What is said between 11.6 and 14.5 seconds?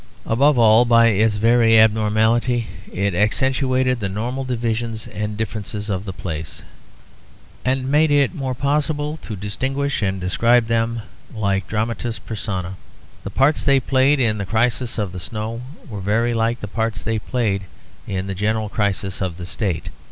dramatis personae. The parts they played in the